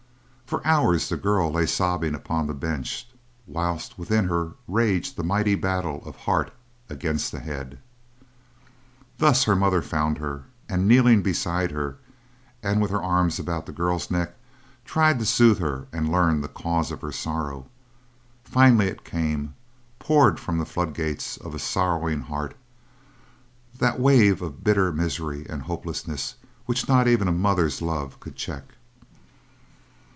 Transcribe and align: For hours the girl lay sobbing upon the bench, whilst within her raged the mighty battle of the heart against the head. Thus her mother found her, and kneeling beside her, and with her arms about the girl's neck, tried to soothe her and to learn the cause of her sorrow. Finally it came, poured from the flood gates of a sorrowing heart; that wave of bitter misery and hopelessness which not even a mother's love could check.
For 0.51 0.67
hours 0.67 1.07
the 1.07 1.15
girl 1.15 1.49
lay 1.49 1.65
sobbing 1.65 2.13
upon 2.13 2.45
the 2.45 2.53
bench, 2.53 3.07
whilst 3.47 3.97
within 3.97 4.25
her 4.27 4.51
raged 4.67 5.15
the 5.15 5.23
mighty 5.23 5.55
battle 5.55 5.99
of 6.03 6.15
the 6.15 6.19
heart 6.23 6.51
against 6.89 7.31
the 7.31 7.39
head. 7.39 7.79
Thus 9.17 9.45
her 9.45 9.55
mother 9.55 9.81
found 9.81 10.17
her, 10.17 10.43
and 10.67 10.89
kneeling 10.89 11.21
beside 11.21 11.71
her, 11.71 11.99
and 12.61 12.81
with 12.81 12.91
her 12.91 13.01
arms 13.01 13.39
about 13.39 13.65
the 13.65 13.71
girl's 13.71 14.11
neck, 14.11 14.35
tried 14.83 15.19
to 15.19 15.25
soothe 15.25 15.59
her 15.59 15.87
and 15.93 16.07
to 16.07 16.11
learn 16.11 16.41
the 16.41 16.49
cause 16.49 16.91
of 16.91 16.99
her 16.99 17.13
sorrow. 17.13 17.67
Finally 18.43 18.87
it 18.87 19.05
came, 19.05 19.55
poured 19.99 20.37
from 20.37 20.57
the 20.57 20.65
flood 20.65 20.93
gates 20.93 21.37
of 21.37 21.55
a 21.55 21.59
sorrowing 21.59 22.19
heart; 22.23 22.57
that 23.79 24.01
wave 24.01 24.41
of 24.41 24.65
bitter 24.65 24.91
misery 24.91 25.45
and 25.47 25.61
hopelessness 25.61 26.35
which 26.65 26.89
not 26.89 27.07
even 27.07 27.29
a 27.29 27.31
mother's 27.31 27.81
love 27.81 28.19
could 28.19 28.35
check. 28.35 28.73